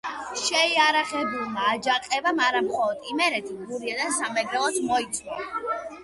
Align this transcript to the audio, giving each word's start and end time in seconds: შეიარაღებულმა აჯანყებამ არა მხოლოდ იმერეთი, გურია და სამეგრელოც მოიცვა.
შეიარაღებულმა 0.43 1.65
აჯანყებამ 1.73 2.41
არა 2.45 2.61
მხოლოდ 2.67 3.03
იმერეთი, 3.11 3.57
გურია 3.67 3.99
და 3.99 4.07
სამეგრელოც 4.15 4.81
მოიცვა. 4.89 5.37